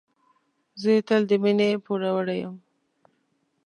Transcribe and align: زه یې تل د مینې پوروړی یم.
زه 0.81 0.89
یې 0.95 1.01
تل 1.07 1.21
د 1.29 1.31
مینې 1.43 1.69
پوروړی 1.85 2.37
یم. 2.43 2.55